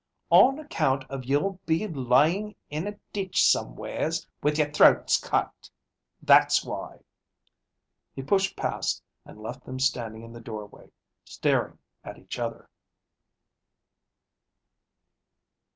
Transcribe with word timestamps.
On 0.31 0.57
account 0.57 1.03
of 1.11 1.25
you'll 1.25 1.59
be 1.67 1.87
layin' 1.87 2.55
in 2.71 2.87
a 2.87 2.97
ditch 3.13 3.45
somewheres 3.45 4.27
with 4.41 4.57
yer 4.57 4.71
throats 4.71 5.17
cut. 5.19 5.69
That's 6.23 6.65
why." 6.65 7.03
He 8.15 8.23
pushed 8.23 8.55
past 8.55 9.03
and 9.25 9.37
left 9.39 9.63
them 9.63 9.79
standing 9.79 10.23
in 10.23 10.33
the 10.33 10.39
doorway, 10.41 10.89
staring 11.23 11.77
at 12.03 12.17
each 12.17 12.39
other. 12.39 12.67